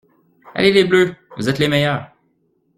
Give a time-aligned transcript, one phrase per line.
[0.55, 1.15] Allez les bleus!
[1.37, 2.09] Vous êtes les meilleurs!